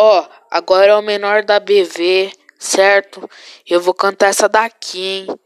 [0.00, 3.28] Ó, oh, agora é o menor da BV, certo?
[3.68, 5.40] Eu vou cantar essa daqui, hein?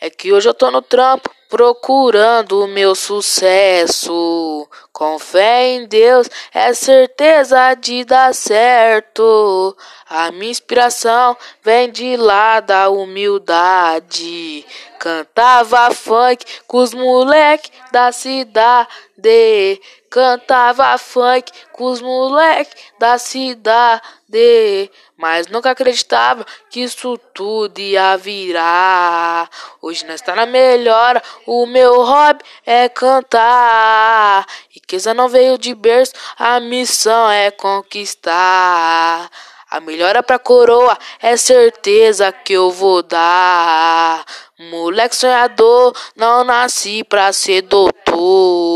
[0.00, 4.68] É que hoje eu tô no trampo procurando o meu sucesso.
[4.92, 9.76] Com fé em Deus é certeza de dar certo.
[10.08, 14.64] A minha inspiração vem de lá da humildade.
[15.00, 18.88] Cantava funk com os moleque da cidade.
[20.08, 24.88] Cantava funk com os moleque da cidade.
[25.16, 29.50] Mas nunca acreditava que isso tudo ia virar.
[29.82, 34.46] Hoje nós tá na melhora, o meu hobby é cantar.
[34.70, 39.28] Riqueza não veio de berço, a missão é conquistar.
[39.76, 44.24] A melhora pra coroa é certeza que eu vou dar.
[44.58, 48.75] Moleque sonhador, não nasci pra ser doutor.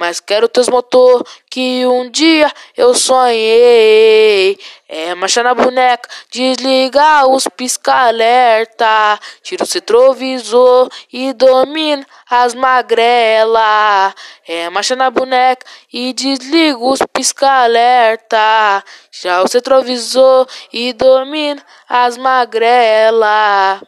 [0.00, 4.58] Mas quero teus motor que um dia eu sonhei.
[4.88, 9.20] É marcha na boneca, desligar os pisca-alerta.
[9.42, 14.14] Tira o retrovisor e domina as magrela.
[14.48, 18.82] É marcha na boneca e desliga os pisca-alerta.
[19.12, 23.82] Já o retrovisor e domina as magrela.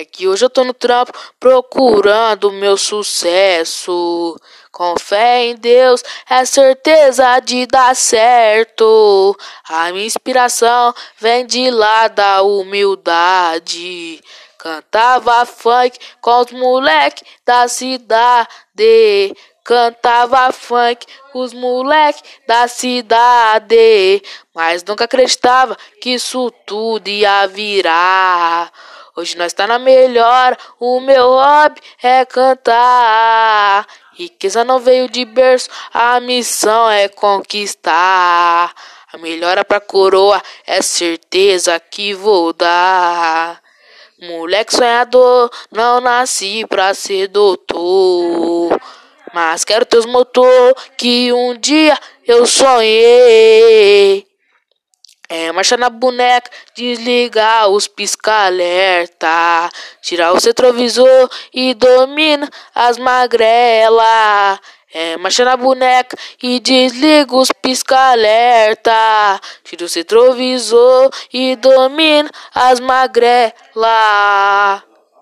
[0.00, 4.40] É que hoje eu tô no trampo procurando meu sucesso.
[4.78, 9.36] Com fé em Deus é certeza de dar certo.
[9.68, 14.22] A minha inspiração vem de lá da humildade.
[14.56, 18.46] Cantava funk com os moleque da cidade.
[19.64, 24.22] Cantava funk com os moleque da cidade.
[24.54, 28.70] Mas nunca acreditava que isso tudo ia virar.
[29.16, 33.84] Hoje nós tá na melhor, o meu hobby é cantar.
[34.18, 38.74] Riqueza não veio de berço, a missão é conquistar.
[39.12, 43.62] A melhora pra coroa é certeza que vou dar.
[44.20, 48.80] Moleque sonhador, não nasci pra ser doutor.
[49.32, 51.96] Mas quero teus motor que um dia
[52.26, 54.27] eu sonhei.
[55.30, 59.68] É marcha na boneca, desligar os pisca-alerta,
[60.00, 64.58] tirar o retrovisor e domina as magrela.
[64.90, 73.52] É marcha na boneca e desliga os pisca-alerta, tira o retrovisor e domina as magrela.